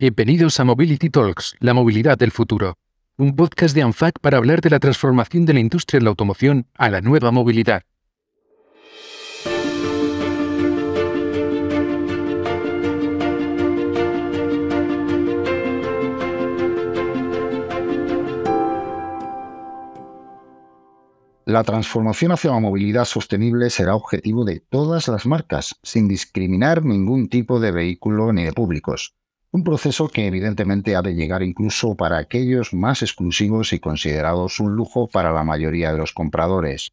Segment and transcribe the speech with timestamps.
[0.00, 2.78] Bienvenidos a Mobility Talks, la movilidad del futuro.
[3.18, 6.66] Un podcast de ANFAC para hablar de la transformación de la industria de la automoción
[6.72, 7.82] a la nueva movilidad.
[21.44, 27.28] La transformación hacia la movilidad sostenible será objetivo de todas las marcas, sin discriminar ningún
[27.28, 29.19] tipo de vehículo ni de públicos.
[29.52, 34.76] Un proceso que evidentemente ha de llegar incluso para aquellos más exclusivos y considerados un
[34.76, 36.92] lujo para la mayoría de los compradores.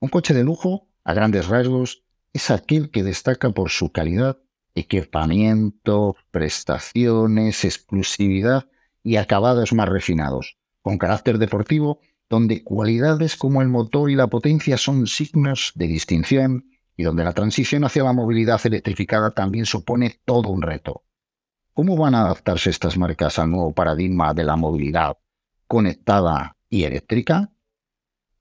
[0.00, 4.36] Un coche de lujo, a grandes rasgos, es aquel que destaca por su calidad,
[4.74, 8.68] equipamiento, prestaciones, exclusividad
[9.02, 14.76] y acabados más refinados, con carácter deportivo, donde cualidades como el motor y la potencia
[14.76, 16.66] son signos de distinción
[16.98, 21.02] y donde la transición hacia la movilidad electrificada también supone todo un reto.
[21.76, 25.18] ¿Cómo van a adaptarse estas marcas al nuevo paradigma de la movilidad
[25.66, 27.50] conectada y eléctrica?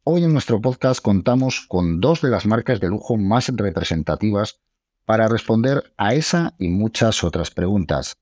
[0.04, 4.62] Hoy en nuestro podcast contamos con dos de las marcas de lujo más representativas
[5.06, 8.18] para responder a esa y muchas otras preguntas.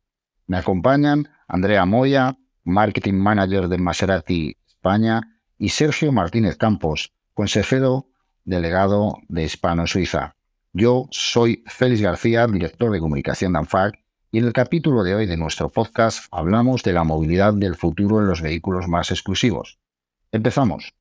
[0.48, 8.08] Me acompañan Andrea Moya, Marketing Manager de Maserati España, y Sergio Martínez Campos, consejero
[8.46, 10.38] delegado de Hispano Suiza.
[10.72, 14.01] Yo soy Félix García, director de comunicación de ANFAC,
[14.32, 18.20] y en el capítulo de hoy de nuestro podcast hablamos de la movilidad del futuro
[18.20, 19.78] en los vehículos más exclusivos.
[20.32, 20.94] Empezamos.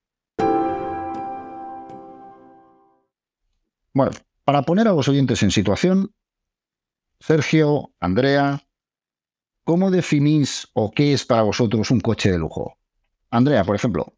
[3.94, 4.10] Bueno,
[4.44, 6.12] para poner a los oyentes en situación,
[7.20, 8.66] Sergio, Andrea,
[9.64, 12.76] ¿cómo definís o qué es para vosotros un coche de lujo?
[13.30, 14.12] Andrea, por ejemplo.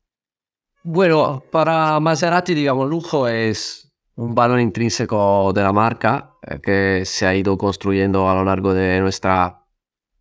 [0.84, 3.91] Bueno, para Maserati, digamos, lujo es
[4.22, 8.72] un valor intrínseco de la marca eh, que se ha ido construyendo a lo largo
[8.72, 9.66] de nuestra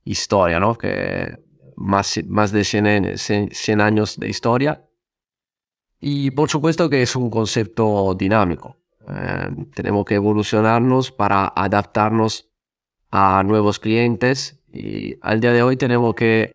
[0.03, 0.75] historia, ¿no?
[0.75, 1.37] Que
[1.75, 4.87] más, más de 100, años de historia.
[5.99, 8.77] Y por supuesto que es un concepto dinámico.
[9.07, 12.49] Eh, tenemos que evolucionarnos para adaptarnos
[13.11, 16.53] a nuevos clientes y al día de hoy tenemos que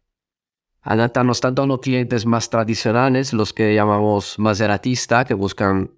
[0.83, 5.91] adaptarnos tanto a los clientes más tradicionales, los que llamamos maseratista, que buscan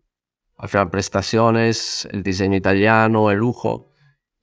[0.59, 3.93] al final prestaciones, el diseño italiano, el lujo.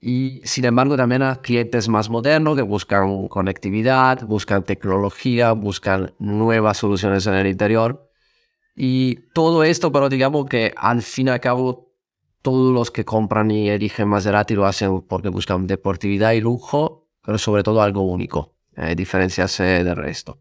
[0.00, 6.78] Y sin embargo también a clientes más modernos que buscan conectividad, buscan tecnología, buscan nuevas
[6.78, 8.10] soluciones en el interior.
[8.74, 11.92] Y todo esto, pero digamos que al fin y al cabo
[12.40, 17.38] todos los que compran y eligen Maserati lo hacen porque buscan deportividad y lujo, pero
[17.38, 20.38] sobre todo algo único, eh, diferenciarse del resto.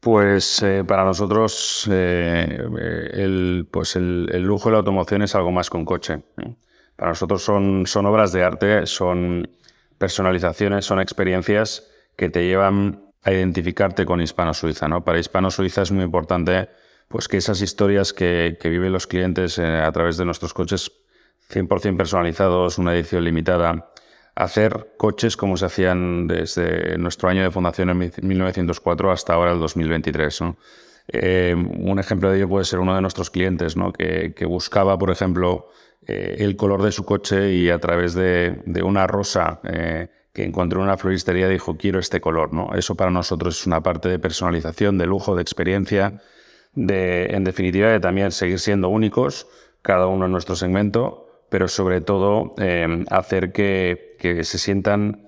[0.00, 2.58] Pues eh, para nosotros eh,
[3.12, 6.22] el, pues el, lujo de la automoción es algo más que un coche.
[6.94, 9.50] Para nosotros son, son obras de arte, son
[9.98, 14.88] personalizaciones, son experiencias que te llevan a identificarte con Hispano-Suiza.
[14.88, 15.04] ¿no?
[15.04, 16.68] Para Hispano-Suiza es muy importante
[17.08, 20.92] pues, que esas historias que, que viven los clientes eh, a través de nuestros coches
[21.50, 23.90] 100% personalizados, una edición limitada,
[24.38, 29.58] hacer coches como se hacían desde nuestro año de fundación en 1904 hasta ahora el
[29.58, 30.42] 2023.
[31.08, 33.92] Eh, un ejemplo de ello puede ser uno de nuestros clientes ¿no?
[33.92, 35.70] que, buscaba, por ejemplo,
[36.06, 40.80] eh, el color de su coche y a través de, una rosa eh, que encontró
[40.80, 42.54] en una floristería dijo quiero este color.
[42.54, 42.76] ¿no?
[42.76, 46.22] Eso para nosotros es una parte de personalización, de lujo, de experiencia,
[46.76, 49.48] en definitiva, de también seguir siendo únicos,
[49.82, 55.26] cada uno en nuestro segmento pero sobre todo em, hacer que, se sientan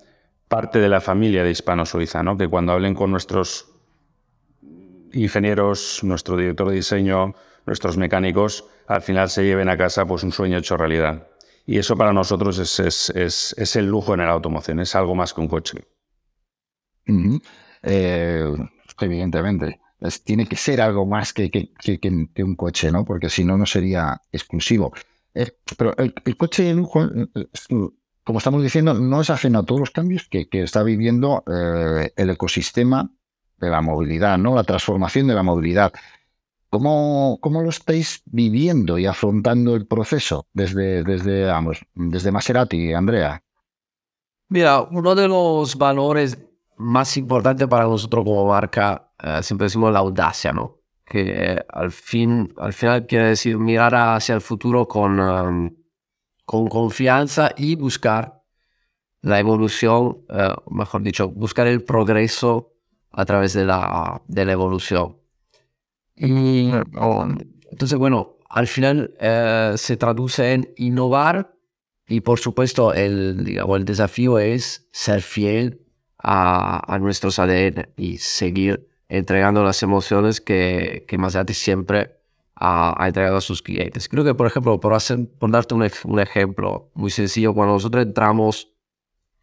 [0.48, 2.36] parte de la familia de Hispano-Suiza, ¿no?
[2.36, 3.72] que cuando hablen con nuestros
[5.12, 7.34] ingenieros, nuestro director de diseño,
[7.66, 11.28] nuestros mecánicos, al final se lleven a casa pues, un sueño hecho realidad.
[11.66, 15.48] Y eso para nosotros es, el lujo en la automoción, es algo más que un
[15.48, 15.78] coche.
[17.82, 18.44] Eh,
[19.00, 19.80] evidentemente,
[20.24, 23.04] tiene que ser algo más que, que, un coche, ¿no?
[23.04, 24.92] porque si no, no sería exclusivo.
[25.34, 27.46] Eh, pero el, coche de lujo, eh,
[28.24, 32.30] como estamos diciendo, no es ajeno a todos los cambios que, está viviendo eh, el
[32.30, 33.10] ecosistema
[33.58, 34.54] de la movilidad, ¿no?
[34.54, 35.92] La transformación de la movilidad.
[36.68, 43.42] ¿Cómo, ¿Cómo, lo estáis viviendo y afrontando el proceso desde, desde, vamos, desde Maserati, Andrea?
[44.48, 46.38] Mira, uno de los valores
[46.76, 49.12] más importantes para nosotros como marca,
[49.42, 50.79] siempre decimos la audacia, ¿no?
[51.10, 55.74] Que al, fin, al final quiere decir mirar hacia el futuro con, um,
[56.44, 58.44] con confianza y buscar
[59.20, 62.74] la evolución, uh, mejor dicho, buscar el progreso
[63.10, 65.16] a través de la, de la evolución.
[66.14, 71.56] Entonces, bueno, al final uh, se traduce en innovar
[72.06, 75.86] Y por supuesto, el, digamos, el desafío es ser fiel
[76.18, 82.16] a, a nuestros ADN y seguir entregando las emociones que, que Maserati siempre
[82.54, 84.08] ha, ha, entregado a sus clientes.
[84.08, 88.04] Creo que, por ejemplo, por, hacer, por darte un, un, ejemplo muy sencillo, cuando nosotros
[88.04, 88.72] entramos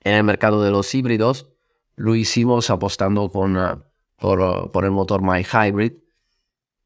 [0.04, 1.50] en el mercado de los híbridos,
[1.98, 3.82] lo hicimos apostando con, uh,
[4.16, 5.94] por, uh, por, el motor My Hybrid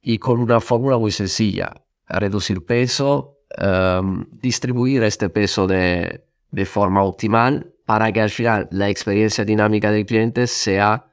[0.02, 7.04] y con una fórmula muy sencilla, reducir peso, um, distribuir este peso de, de forma
[7.04, 11.11] optimal para que al final la experiencia dinámica del cliente sea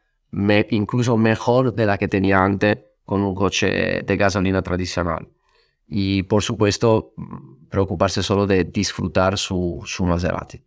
[0.71, 5.29] incluso mejor de la que tenía antes con un coche de gasolina tradicional.
[5.87, 7.15] Y por supuesto,
[7.71, 10.63] preocuparse solo de disfrutar su, su Maserati.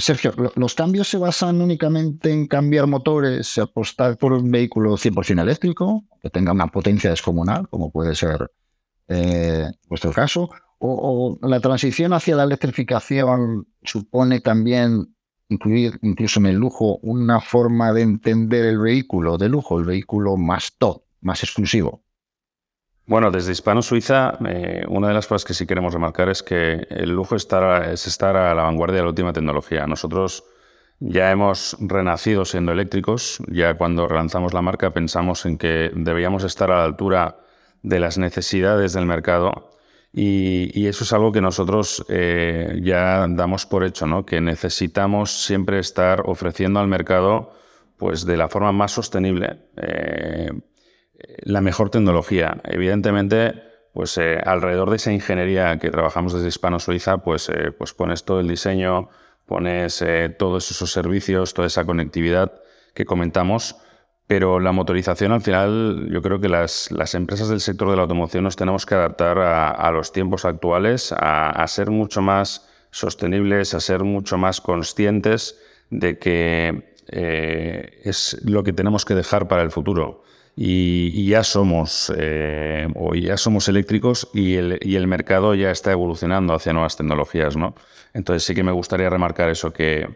[0.00, 6.04] Sergio, ¿los cambios se basan únicamente en cambiar motores, apostar por un vehículo 100% eléctrico,
[6.20, 8.50] que tenga una potencia descomunal, como puede ser
[9.08, 10.50] eh, vuestro caso?
[10.78, 15.15] O, la transición hacia la electrificación supone también
[15.48, 20.36] incluir incluso en el lujo una forma de entender el vehículo de lujo, el vehículo
[20.36, 22.02] más top, más exclusivo?
[23.06, 26.88] Bueno, desde Hispano Suiza, eh, una de las cosas que sí queremos remarcar es que
[26.90, 29.86] el lujo estar, es estar a la vanguardia de la última tecnología.
[29.86, 30.42] Nosotros
[30.98, 36.72] ya hemos renacido siendo eléctricos, ya cuando relanzamos la marca pensamos en que debíamos estar
[36.72, 37.38] a la altura
[37.82, 39.75] de las necesidades del mercado
[40.18, 44.24] y, y eso es algo que nosotros eh, ya damos por hecho, ¿no?
[44.24, 47.52] que necesitamos siempre estar ofreciendo al mercado
[47.98, 50.50] pues, de la forma más sostenible eh,
[51.42, 52.62] la mejor tecnología.
[52.64, 57.92] Evidentemente, pues eh, alrededor de esa ingeniería que trabajamos desde Hispano Suiza, pues, eh, pues
[57.92, 59.10] pones todo el diseño,
[59.44, 60.02] pones
[60.38, 62.54] todos esos servicios, toda esa conectividad
[62.94, 63.76] que comentamos,
[64.26, 68.02] pero la motorización al final, yo creo que las, las empresas del sector de la
[68.02, 73.80] automoción nos tenemos que adaptar a, los tiempos actuales, a, ser mucho más sostenibles, a
[73.80, 79.70] ser mucho más conscientes de que eh, es lo que tenemos que dejar para el
[79.70, 80.24] futuro.
[80.56, 85.70] Y, y, ya somos eh, o ya somos eléctricos y el, y el, mercado ya
[85.70, 87.74] está evolucionando hacia nuevas tecnologías, ¿no?
[88.14, 90.08] Entonces sí que me gustaría remarcar eso que,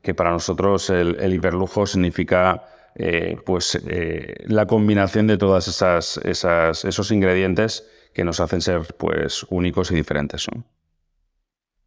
[0.00, 2.62] que para nosotros el, el hiperlujo significa
[2.94, 8.82] eh, pues eh, la combinación de todas esas, esas, esos ingredientes que nos hacen ser
[8.96, 10.46] pues únicos y diferentes.
[10.54, 10.64] ¿no?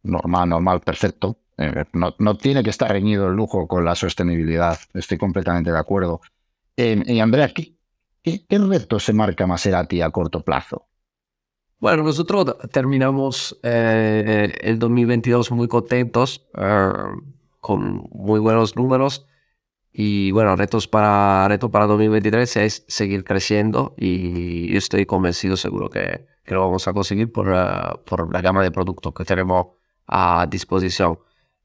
[0.02, 1.38] Normal, normal, perfecto.
[1.58, 4.78] Eh, no, no, tiene que estar reñido el lujo con la sostenibilidad.
[4.94, 6.20] Estoy completamente de acuerdo.
[6.76, 7.74] y Andrea, ¿qué,
[8.22, 10.86] ¿Qué, ¿Qué, retos se marca Maserati a corto plazo?
[11.82, 16.92] Bueno, nosotros terminamos eh, el 2022 muy contentos, eh,
[17.58, 19.26] con muy buenos números.
[19.92, 26.26] Y bueno, retos para, reto para 2023 es seguir creciendo y estoy convencido, seguro que,
[26.44, 29.66] que lo vamos a conseguir por, uh, por la gama de productos que tenemos
[30.06, 31.18] a disposición.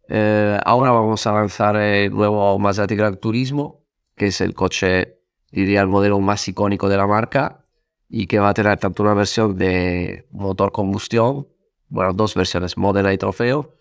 [0.09, 3.85] Eh, ahora vamos a lanzar el nuevo Maserati Gran Turismo,
[4.15, 5.17] que es el coche
[5.51, 7.65] diría el modelo más icónico de la marca
[8.09, 11.47] y que va a tener tanto una versión de motor combustión,
[11.89, 13.75] bueno, dos versiones, Modena y Trofeo,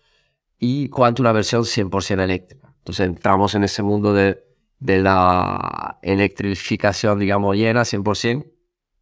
[0.59, 2.66] y cuanto una versión 100% eléctrica.
[2.87, 4.41] Entonces entramos en ese mundo de,
[4.79, 8.49] de la electrificación, digamos, llena 100%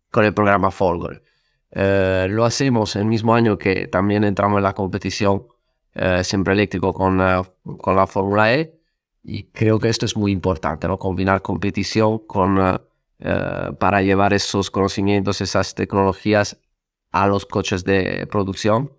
[0.10, 1.22] con el programa Folgore.
[1.70, 5.46] Eh, lo hacemos el mismo año que también entramos en la competición
[5.94, 7.44] eh, siempre eléctrico con, uh,
[7.78, 8.76] con la Fórmula E
[9.22, 10.98] y creo que esto es muy importante, ¿no?
[10.98, 12.80] Combinar competición con, uh,
[13.78, 16.60] para llevar esos conocimientos, esas tecnologías
[17.12, 18.92] a los coches de producción,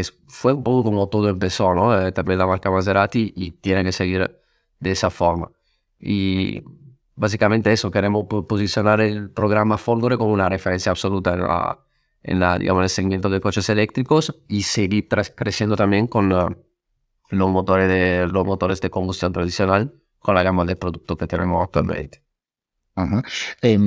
[0.00, 1.98] es, fue un poco como todo empezó, ¿no?
[1.98, 4.38] Eh, también la marca Maserati y tiene que seguir
[4.80, 5.50] de esa forma.
[5.98, 6.62] Y
[7.14, 11.78] básicamente eso, queremos posicionar el programa Folgore como una referencia absoluta en, la,
[12.22, 16.56] en, la, digamos, en el segmento de coches eléctricos y seguir creciendo también con uh,
[17.28, 21.62] los motores de, los motores de combustión tradicional con la gama de productos que tenemos
[21.62, 22.22] actualmente.
[22.94, 23.22] Ajá.
[23.62, 23.78] Eh,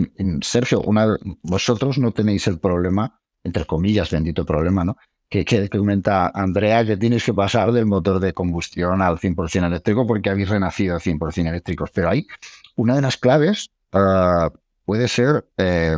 [0.41, 4.97] Sergio, una, vosotros no tenéis el problema, entre comillas, bendito problema, ¿no?
[5.27, 10.05] Que, que, comenta Andrea, que tienes que pasar del motor de combustión al 100% eléctrico
[10.05, 11.89] porque habéis renacido 100% eléctricos.
[11.91, 12.27] Pero ahí,
[12.75, 14.49] una de las claves uh,
[14.85, 15.97] puede ser eh,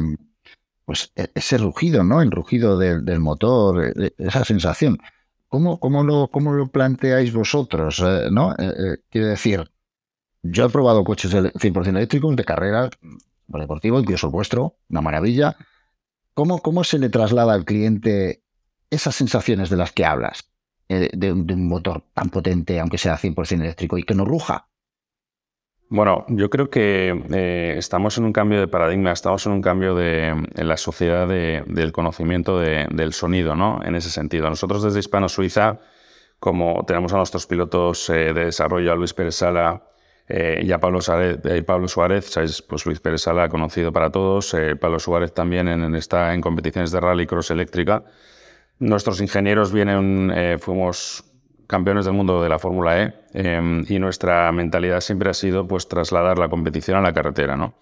[0.88, 2.22] pues e-, ese rugido, ¿no?
[2.22, 4.98] El rugido de, del motor, esa sensación.
[5.50, 8.02] ¿Cómo, cómo, lo, cómo lo planteáis vosotros?
[8.06, 8.54] Eh, ¿no?
[8.54, 9.70] Eh, eh, quiero decir,
[10.44, 12.90] yo he probado coches 100% eléctricos de carrera,
[13.48, 15.58] deportivo, incluso el vuestro, una maravilla.
[16.34, 18.44] ¿Cómo, ¿Cómo se le traslada al cliente
[18.90, 20.50] esas sensaciones de las que hablas?
[20.90, 24.70] Eh, de, un motor tan potente, aunque sea 100% eléctrico, y que no ruja.
[25.90, 29.96] Bueno, yo creo que eh, estamos en un cambio de paradigma, estamos en un cambio
[29.96, 33.82] de, en la sociedad de, del conocimiento de, del sonido, ¿no?
[33.84, 34.50] En ese sentido.
[34.50, 35.80] Nosotros desde Hispano Suiza,
[36.40, 39.84] como tenemos a nuestros pilotos de desarrollo, a Luis Pérez Sala
[40.30, 41.00] y a Pablo,
[41.66, 42.62] Pablo Suárez, ¿sabes?
[42.62, 47.26] pues Luis Pérez Sala conocido para todos, Pablo Suárez también está en competiciones de rally
[47.26, 48.04] cross eléctrica.
[48.80, 51.24] Nuestros ingenieros vienen, fuimos
[51.68, 55.88] campeones del mundo de la Fórmula E em, y nuestra mentalidad siempre ha sido pues
[55.88, 57.76] trasladar la competición a la carretera, ¿no?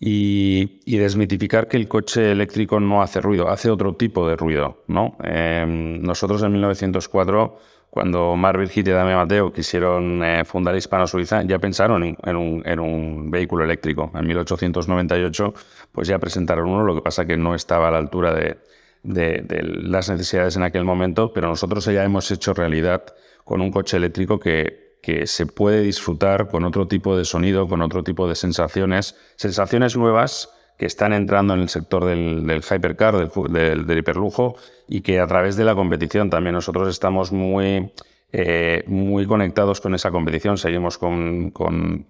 [0.00, 5.16] Y, desmitificar que el coche eléctrico no hace ruido, hace otro tipo de ruido, ¿no?
[5.24, 7.58] Em, nosotros en 1904,
[7.90, 12.78] cuando Marvel Hit y Dame Mateo quisieron eh, fundar Hispano-Suiza, ya pensaron en, un, en,
[12.78, 14.12] un, vehículo eléctrico.
[14.14, 15.54] En 1898,
[15.90, 18.58] pues ya presentaron uno, lo que pasa que no estaba a la altura de,
[19.02, 23.04] de, las necesidades en aquel momento, pero nosotros ya hemos hecho realidad
[23.44, 27.82] con un coche eléctrico que, que se puede disfrutar con otro tipo de sonido, con
[27.82, 33.86] otro tipo de sensaciones, sensaciones nuevas que están entrando en el sector del, hypercar, del,
[33.86, 37.90] del, hiperlujo, y que a través de la competición también nosotros estamos muy,
[38.32, 40.56] eh, muy conectados con esa competición.
[40.56, 41.52] Seguimos con,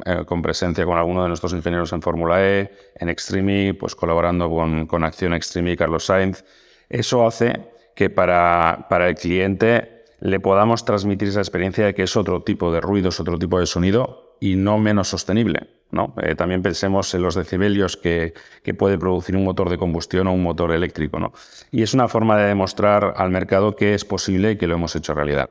[0.04, 4.50] eh, con presencia con algunos de nuestros ingenieros en Fórmula E, en Extreme, pues colaborando
[4.50, 6.44] con, con Acción Extreme y Carlos Sainz.
[6.88, 12.16] Eso hace que para, para el cliente le podamos transmitir esa experiencia de que es
[12.16, 15.68] otro tipo de ruido, es otro tipo de sonido y no menos sostenible.
[15.90, 16.14] ¿no?
[16.22, 20.32] Eh, también pensemos en los decibelios que, que, puede producir un motor de combustión o
[20.32, 21.18] un motor eléctrico.
[21.18, 21.32] ¿no?
[21.70, 24.94] Y es una forma de demostrar al mercado que es posible y que lo hemos
[24.96, 25.50] hecho realidad.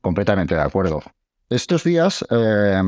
[0.00, 1.02] Completamente de acuerdo.
[1.50, 2.82] Estos días eh,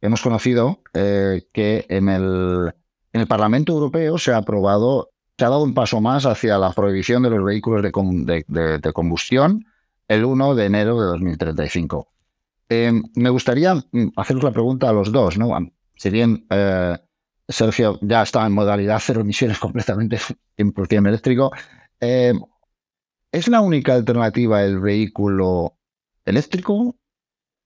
[0.00, 2.72] hemos conocido eh, que en el,
[3.12, 5.11] en el Parlamento Europeo se ha aprobado
[5.42, 9.66] se ha dado un paso más hacia la prohibición de los vehículos de, combustión
[10.06, 12.06] el 1 de enero de 2035.
[12.68, 15.48] Em, me gustaría mm, haceros la pregunta a los dos, ¿no?
[15.96, 16.96] Si bien eh,
[17.48, 20.16] Sergio ya está en modalidad cero emisiones completamente
[20.56, 21.50] 100% eléctrico,
[21.98, 22.40] em,
[23.32, 25.76] ¿es la única alternativa el vehículo
[26.24, 26.94] eléctrico?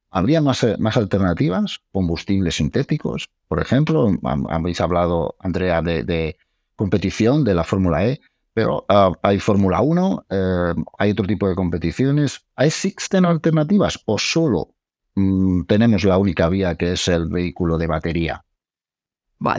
[0.09, 1.81] ¿Habría más, más alternativas?
[1.93, 4.17] ¿Combustibles sintéticos, por ejemplo?
[4.49, 6.39] Habéis hablado, Andrea, de
[6.77, 8.21] competición de la Fórmula E,
[8.55, 12.47] pero ah, hay Fórmula 1, eh, hay otro tipo de competiciones.
[12.57, 14.75] ¿Existen alternativas o solo
[15.15, 18.43] mm, tenemos la única vía que es el vehículo de batería?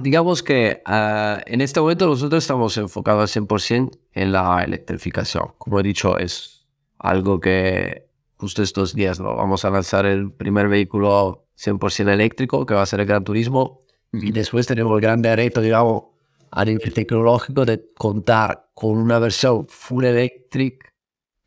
[0.02, 5.54] digamos que ah, en este momento nosotros estamos enfocados al 100% en la electrificación.
[5.58, 6.66] Como he dicho, es
[6.98, 8.08] algo que
[8.38, 9.36] justo estos días ¿no?
[9.36, 13.82] vamos a lanzar el primer vehículo 100% eléctrico, que va a ser el Gran Turismo.
[14.14, 16.04] Y después tenemos el grande reto, digamos,
[16.52, 20.94] a nivel tecnológico de contar con una versión full electric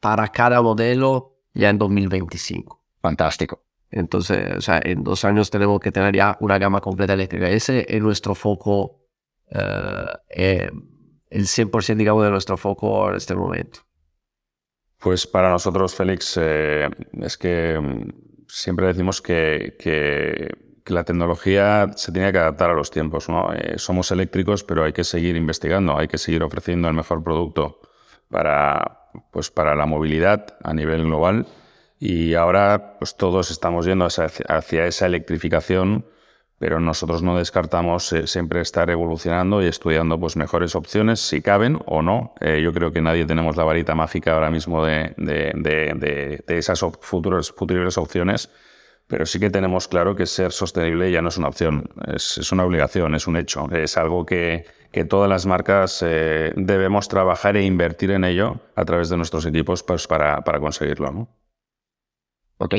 [0.01, 2.83] para cada modelo ya en 2025.
[3.01, 3.65] Fantástico.
[3.91, 7.49] Entonces, o sea, en dos años tenemos que tener ya una gama completa eléctrica.
[7.49, 9.01] Ese es nuestro foco,
[9.51, 10.71] eh, eh,
[11.29, 13.81] el 100% digamos de nuestro foco en este momento.
[14.99, 16.89] Pues para nosotros, Félix, eh,
[17.21, 20.51] es que mm, siempre decimos que, que
[20.85, 23.29] que la tecnología se tiene que adaptar a los tiempos.
[23.29, 23.53] ¿no?
[23.53, 27.81] Eh, somos eléctricos, pero hay que seguir investigando, hay que seguir ofreciendo el mejor producto
[28.29, 31.47] para, pues, para la movilidad a nivel global.
[31.99, 36.07] Y ahora pues, todos estamos yendo hacia, esa electrificación,
[36.59, 41.79] pero nosotros no descartamos eh, siempre estar evolucionando y estudiando pues, mejores opciones, si caben
[41.87, 42.35] o no.
[42.41, 45.53] Eh, yo creo que nadie tenemos la varita mágica ahora mismo de, de,
[46.47, 48.51] de, esas futuras opciones
[49.11, 52.65] pero sí que tenemos claro que ser sostenible ya no es una opción, es, una
[52.65, 54.65] obligación, es un hecho, es algo que,
[55.09, 59.83] todas las marcas eh, debemos trabajar e invertir en ello a través de nuestros equipos
[59.83, 61.11] pues, para, conseguirlo.
[61.11, 61.29] ¿no?
[62.59, 62.75] Ok,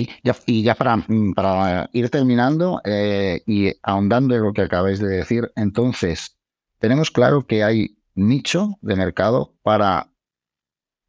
[0.45, 5.51] y ya para, para ir terminando eh, y ahondando en lo que acabáis de decir,
[5.55, 6.37] entonces,
[6.79, 10.07] tenemos claro que hay nicho de mercado para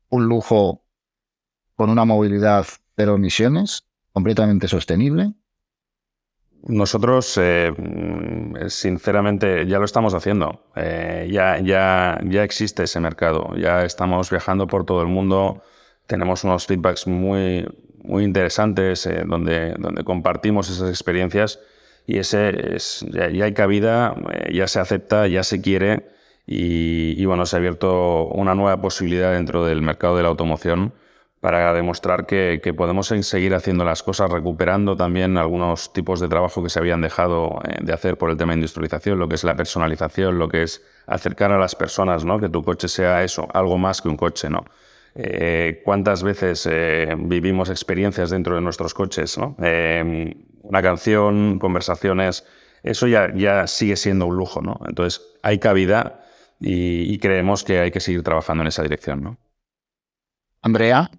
[0.09, 0.85] un lujo
[1.76, 5.33] con una movilidad cero emisiones completamente sostenible?
[6.64, 7.73] Nosotros, eh,
[8.69, 10.64] sinceramente, ya lo estamos haciendo.
[10.76, 13.54] Eh, ya, ya, ya existe ese mercado.
[13.57, 15.62] Ya estamos viajando por todo el mundo.
[16.07, 17.66] Tenemos unos feedbacks muy,
[18.04, 21.59] muy interesantes eh, donde, donde compartimos esas experiencias
[22.07, 24.14] y ese es, ya, hay cabida,
[24.52, 26.09] ya se acepta, ya se quiere
[26.47, 30.92] y, y, bueno, se ha abierto una nueva posibilidad dentro del mercado de la automoción
[31.42, 36.70] para demostrar que, podemos seguir haciendo las cosas, recuperando también algunos tipos de trabajo que
[36.70, 39.56] se habían dejado eh, de hacer por el tema de industrialización, lo que es la
[39.56, 42.38] personalización, lo que es acercar a las personas, ¿no?
[42.38, 44.49] que tu coche sea eso, algo más que un coche.
[44.50, 44.64] ¿no?
[45.16, 49.37] Eh, ¿Cuántas veces eh, vivimos experiencias dentro de nuestros coches?
[49.37, 52.46] una canción, conversaciones,
[52.84, 54.62] eso ya, sigue siendo un lujo.
[54.62, 54.78] ¿no?
[54.87, 56.20] Entonces hay cabida
[56.61, 59.38] y, creemos que hay que seguir trabajando en esa dirección.
[60.62, 61.11] Andrea,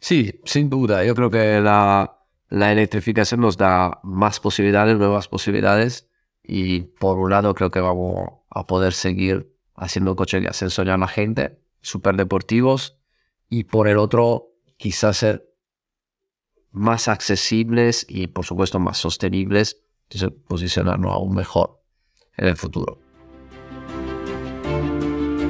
[0.00, 1.04] Sí, sin duda.
[1.04, 6.08] Yo creo que la, la electrificación nos da más posibilidades, nuevas posibilidades.
[6.42, 10.94] Y por un lado creo que vamos a poder seguir haciendo coches que hacen soñar
[10.94, 12.98] a la gente, súper deportivos.
[13.48, 15.46] Y por el otro, quizás ser
[16.70, 19.82] más accesibles y por supuesto más sostenibles,
[20.48, 21.82] posicionarnos aún mejor
[22.36, 22.99] en el futuro.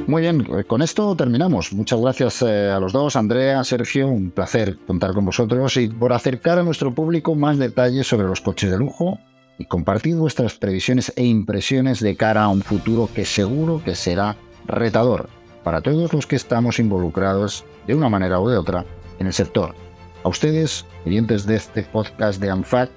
[0.07, 1.71] Muy bien, eh, con esto terminamos.
[1.73, 6.11] Muchas gracias eh, a los dos, Andrea, Sergio, un placer contar con vosotros y por
[6.11, 9.19] acercar a nuestro público más detalles sobre los coches de lujo
[9.57, 14.35] y compartir vuestras previsiones e impresiones de cara a un futuro que seguro que será
[14.65, 15.29] retador
[15.63, 18.83] para todos los que estamos involucrados de una manera u de otra
[19.19, 19.75] en el sector.
[20.23, 22.89] A ustedes, clientes de este podcast de ANFAC,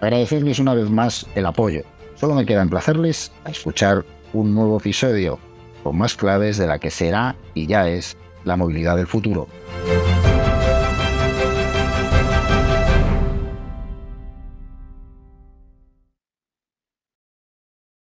[0.00, 1.82] agradecerles una vez más el apoyo.
[2.16, 5.38] Solo me queda emplazarles a escuchar un nuevo episodio
[5.82, 9.48] con más claves de la que será y ya es la movilidad del futuro.